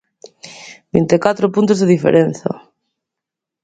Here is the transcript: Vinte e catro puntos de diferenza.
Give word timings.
Vinte 0.93 1.13
e 1.17 1.21
catro 1.25 1.53
puntos 1.55 1.79
de 1.81 1.89
diferenza. 1.95 2.49